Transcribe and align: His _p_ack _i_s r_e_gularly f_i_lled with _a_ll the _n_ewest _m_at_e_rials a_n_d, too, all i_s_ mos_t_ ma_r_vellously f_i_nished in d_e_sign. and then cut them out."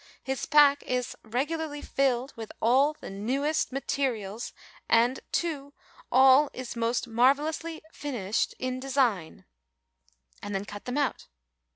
His 0.23 0.47
_p_ack 0.47 0.77
_i_s 0.87 1.13
r_e_gularly 1.23 1.85
f_i_lled 1.85 2.35
with 2.35 2.51
_a_ll 2.59 2.97
the 2.97 3.09
_n_ewest 3.09 3.67
_m_at_e_rials 3.71 4.51
a_n_d, 4.89 5.19
too, 5.31 5.73
all 6.11 6.49
i_s_ 6.55 6.75
mos_t_ 6.75 7.05
ma_r_vellously 7.07 7.81
f_i_nished 7.93 8.55
in 8.57 8.81
d_e_sign. 8.81 9.45
and 10.41 10.55
then 10.55 10.65
cut 10.65 10.85
them 10.85 10.97
out." 10.97 11.27